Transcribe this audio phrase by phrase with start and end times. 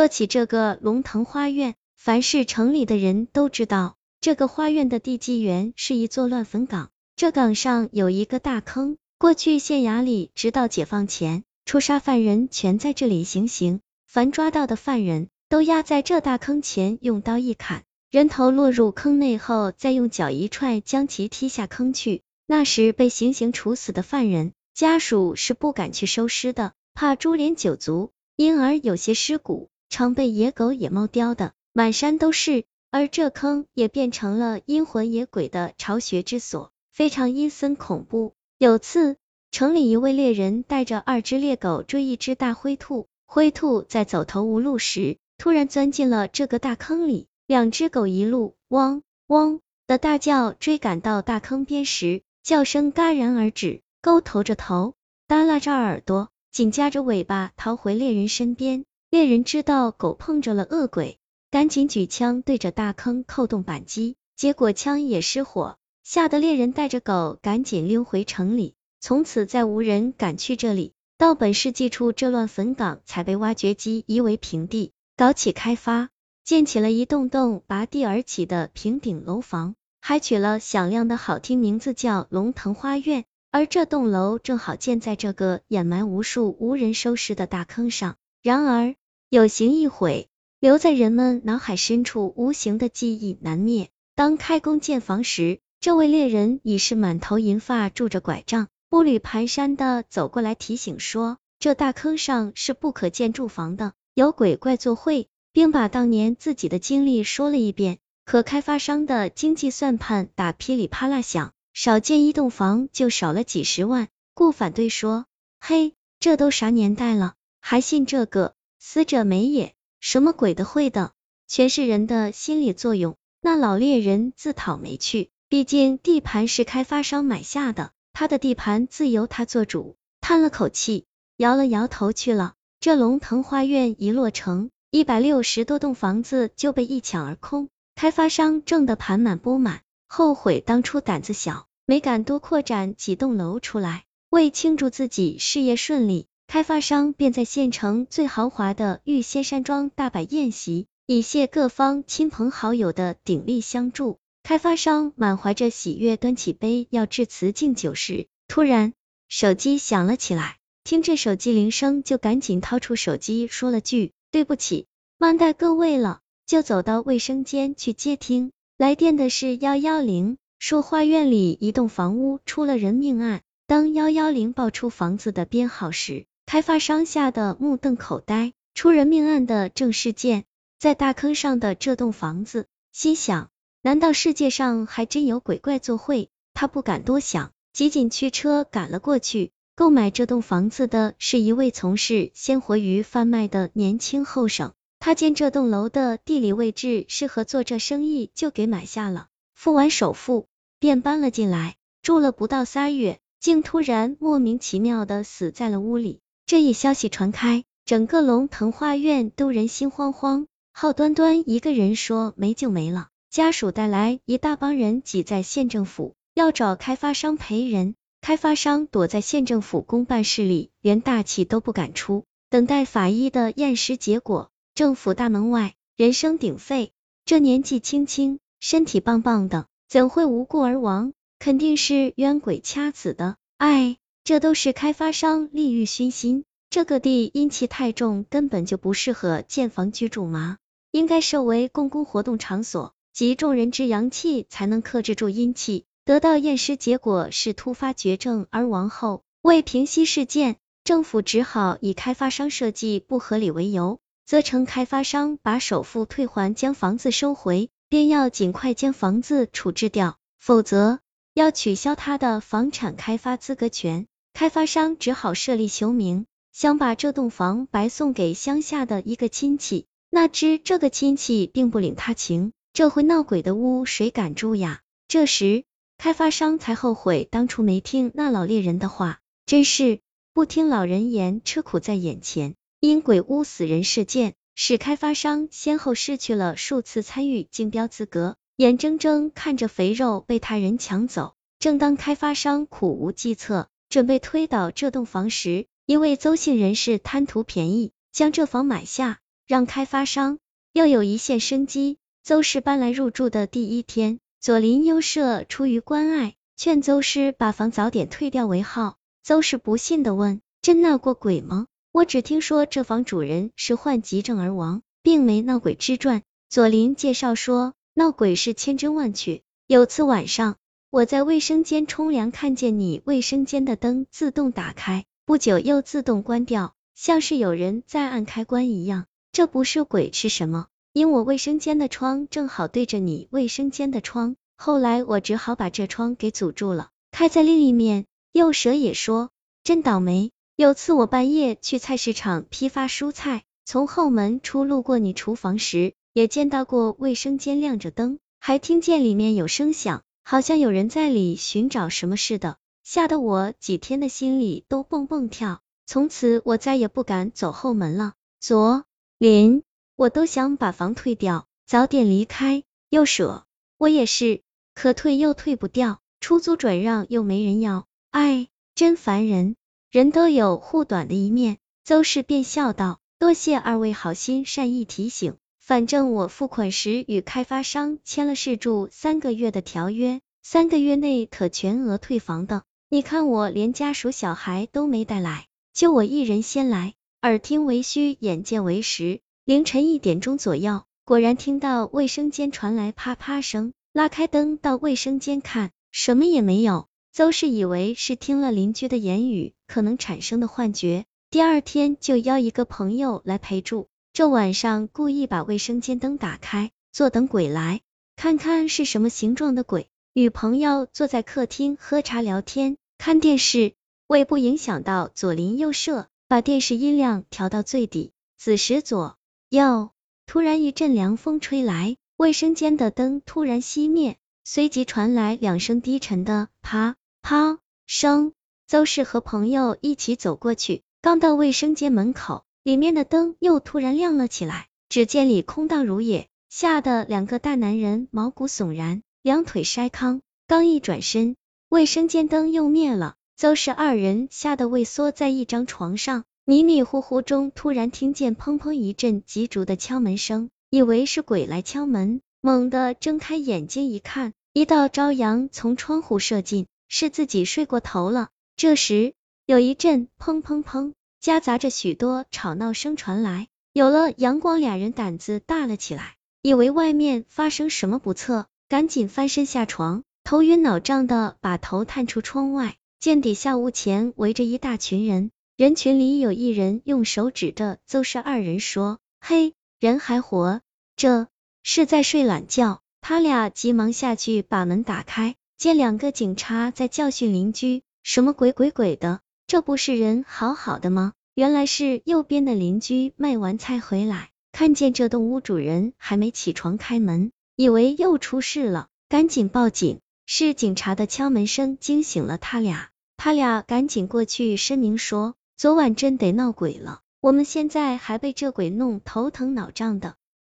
[0.00, 8.96] 说起这个龙腾花苑，凡是城里的人都知道，这个花苑的地基源是一座乱坟岗，这岗上有一个大坑。
[9.18, 22.22] 过去县衙里直到解放前，出杀犯人全在这里行刑，凡抓到的犯人都压在这大坑前，用刀一砍，人头落入坑内后，再用脚一踹，将其踢下坑去。
[22.46, 32.64] 那时被行刑处死的犯人家属是不敢去收尸的，怕株连九族，因而有些尸骨常被野狗、野猫叼的满山都是。
[32.92, 38.32] 而这坑也变成了阴魂野鬼的巢穴之所，非常阴森恐怖。
[38.58, 39.16] 有次，
[39.52, 47.28] 城里一位猎人带着二只猎狗追一只大灰兔，灰兔在走投无路时，突然钻进了这个大坑里。
[47.46, 52.22] 两只狗一路汪汪的大叫，追赶到大坑边时。
[52.42, 54.94] 叫声戛然而止，勾头着头，
[55.28, 58.84] 耷拉着耳朵，紧夹着尾巴逃回猎人身边。
[59.10, 61.18] 猎人知道狗碰着了恶鬼，
[61.50, 68.76] 赶紧举枪对着大坑扣动扳机，结果枪也失火，吓得猎人带着狗赶紧溜回城里。
[69.00, 70.92] 从此再无人敢去这里。
[71.18, 76.10] 到本世纪初，这乱坟岗才被挖掘机夷为平地，搞起开发，
[76.44, 79.74] 建起了一栋栋拔地而起的平顶楼房。
[80.00, 88.14] 还取了响亮的好听名字叫龙腾花苑，而这栋楼正好建在这个掩埋无数无人收拾的大坑上。
[88.42, 88.94] 然而
[89.30, 90.28] 有形一毁，
[90.58, 93.88] 留在人们脑海深处无形的记忆难灭。
[94.16, 107.98] 当开工建房时，这位猎人已是满头银发，拄着拐杖，步履蹒跚的走过来提醒说：“这大坑上是不可建住房的，有鬼怪作祟。”并把当年自己的经历说了一遍。
[108.24, 115.26] 可开发商的经济算盘打噼里啪啦响，少建一栋房就少了几十万，故反对说
[115.60, 118.54] ：“嘿，这都啥年代了，还信这个？
[118.82, 121.12] 死者没也，什么鬼的会的，
[121.46, 131.04] 全是人的心理作用。”那老猎人自讨没趣，毕竟地盘是开发商买下的，他的地盘自由他做主，叹了口气，
[131.36, 132.54] 摇了摇头去了。
[132.80, 137.68] 这龙腾花苑一落成，一百六十多栋房子就被一抢而空。
[137.94, 144.04] 开发商挣得盘满钵满，后悔当初胆子小，没敢多扩展几栋楼出来。
[144.30, 154.18] 为庆祝自己事业顺利，开发商便在县城最豪华的玉仙山庄大摆宴席，以谢各方亲朋好友的鼎力相助。
[154.42, 158.94] 开发商满怀着喜悦，端起杯要致辞敬酒时，突然
[159.28, 160.56] 手机响了起来。
[160.82, 164.86] 听着手机铃声，就赶紧掏出手机说了句对不起，
[165.18, 166.18] 慢待各位了。
[166.46, 173.42] 就走到卫生间去接听，来电的是幺幺零，说花园里一栋房屋出了人命案。
[173.68, 178.54] 当幺幺零报出房子的编号时，开发商吓得目瞪口呆。
[178.74, 180.46] 出人命案的正是建
[180.80, 183.50] 在大坑上的这栋房子，心想，
[183.82, 186.26] 难道世界上还真有鬼怪作祟？
[186.52, 189.52] 他不敢多想，急紧驱车赶了过去。
[189.76, 194.72] 购买这栋房子的是一位从事鲜活鱼贩卖的年轻后生。
[194.98, 199.28] 他见这栋楼的地理位置适合做这生意，就给买下了。
[199.54, 200.48] 付完首付，
[200.80, 206.18] 便搬了进来，住了不到仨月，竟突然莫名其妙的死在了屋里。
[206.50, 210.46] 这一消息传开，整个龙腾花苑都人心惶惶。
[210.72, 217.94] 浩端端一个人说没就没了，家属带来一大帮人挤在县政府，要找开发商赔人。
[218.20, 224.50] 开发商躲在县政府公办室里，连大气都不敢出，等待法医的验尸结果。
[224.74, 226.90] 政府大门外，人声鼎沸。
[227.24, 231.12] 这年纪轻轻，身体棒棒的，怎会无故而亡？
[231.38, 233.36] 肯定是冤鬼掐死的。
[233.56, 236.44] 哎，这都是开发商利欲熏心。
[236.68, 240.58] 这个地阴气太重，根本就不适合建房居住嘛，
[240.92, 245.84] 应该设为公共活动场所，集众人之阳气，才能克制住阴气。
[246.04, 253.98] 得到验尸结果是突发绝症而亡后，为平息事件，政府只好以开发商设计不合理为由。
[254.24, 261.00] 责成开发商把首付退还，将房子收回，便要尽快将房子处置掉，否则
[261.34, 264.06] 要取消他的房产开发资格权。
[264.40, 269.84] 开发商只好设立求名，想把这栋房白送给乡下的一个亲戚。
[270.08, 274.80] 哪知这个亲戚并不领他情，这会闹鬼的屋谁敢住呀？
[275.08, 275.64] 这时
[275.98, 280.00] 开发商才后悔当初没听那老猎人的话，真是
[280.32, 282.54] 不听老人言，吃苦在眼前。
[282.80, 291.34] 因鬼屋死人事件，使开发商先后失去了数次参与竞标资格，眼睁睁看着肥肉被他人抢走。
[291.58, 300.38] 正当开发商苦无计策，准备推倒这栋房时，一位邹姓人士贪图便宜，将这房买下，让开发商
[300.72, 301.98] 又有一线生机。
[302.22, 308.96] 邹氏搬来入住的第一天，左邻右舍出于关爱，劝邹氏把房早点退掉为好。
[309.24, 311.66] 邹氏不信的问：“真闹过鬼吗？
[311.90, 319.42] 我只听说这房主人是患急症而亡，并没闹鬼之传。”左邻介绍说，闹鬼是千真万确。
[319.66, 320.58] 有次晚上，
[320.92, 329.06] 我在卫生间冲凉，看见你卫生间的灯自动打开，不久又自动关掉，像是有人在按开关一样。
[329.30, 330.66] 这不是鬼是什么？
[330.92, 338.06] 因我卫生间的窗正好对着你卫生间的窗，后来我只好把这窗给阻住了，开在另一面。
[338.32, 339.30] 右蛇也说，
[339.62, 340.32] 真倒霉。
[340.56, 355.60] 有次我半夜去菜市场批发蔬菜，从后门出路过你厨房时，也见到过卫生间亮着灯，还听见里面有声响，好像有人在里寻找什么似的，吓得我几天的心里都蹦蹦跳。
[355.86, 358.14] 从此我再也不敢走后门了。
[358.40, 358.84] 左
[359.18, 359.62] 邻。
[359.96, 362.64] 我都想把房退掉，早点离开。
[362.88, 363.44] 又舍，
[363.76, 364.40] 我也是，
[364.74, 369.56] 可退又退不掉，出租转让又没人要，哎，真烦人。
[369.90, 371.58] 人都有护短的一面。
[371.84, 382.64] 邹氏便笑道：“多谢二位好心善意提醒，反正我付款时与开发商签了试住三个月的条约，三个月内可全额退房的。
[382.88, 396.88] 你看我连家属小孩都没带来，就我一人先来，耳听为虚，眼见为实。”凌晨一点钟左右，果然听到卫生间传来啪啪声，拉开灯到卫生间看，什么也没有。
[397.12, 403.88] 邹氏以为是听了邻居的言语可能产生的幻觉，第二天就邀一个朋友来陪住。
[404.12, 407.80] 这晚上故意把卫生间灯打开，坐等鬼来，
[408.16, 409.88] 看看是什么形状的鬼。
[410.12, 413.74] 与朋友坐在客厅喝茶聊天，看电视，
[414.08, 418.12] 为不影响到左邻右舍，把电视音量调到最低。
[418.36, 419.16] 此时左。
[419.48, 419.90] 右！
[420.26, 428.32] 突然一阵凉风吹来，卫生间的灯突然熄灭，随即传来两声低沉的啪啪声。
[428.66, 440.20] 邹氏和朋友一起走过去，刚到卫生间门口，里面的灯又突然亮了起来，只见里空荡如也，吓得两个大男人毛骨悚然，两腿筛糠。
[440.46, 441.36] 刚一转身，
[441.68, 446.24] 卫生间灯又灭了，邹氏二人吓得畏缩在一张床上。
[446.44, 458.28] 迷迷糊糊中，突然听见砰砰一阵急逐的敲门声，以为是鬼来敲门，猛地睁开眼睛一看，一道朝阳从窗户射进，是自己睡过头了。
[458.56, 459.14] 这时，
[459.46, 463.48] 有一阵砰砰砰，夹杂着许多吵闹声传来。
[463.72, 475.30] 有了阳光，俩人胆子大了起来，以为外面发生什么不测，赶紧翻身下床，头晕脑胀的把头探出窗外，见底下屋前围着一大群人。
[475.56, 480.62] 人群里有一人用手指着邹氏二人说：“嘿，人还活
[480.96, 481.28] 着，
[481.62, 489.20] 是在睡懒觉。”他俩急忙下去把门打开，见两个警察在教训邻居，什么鬼鬼鬼的，
[489.50, 491.12] 这不是人好好的吗？
[491.34, 499.98] 原来是右边的邻居卖完菜回来，看见这栋屋主人还没起床开门，以为又出事了，赶紧报警。
[500.24, 505.34] 是警察的敲门声惊醒了他俩，他俩赶紧过去申明说。
[505.56, 510.14] 昨晚真得闹鬼了，我们现在还被这鬼弄头疼脑胀的。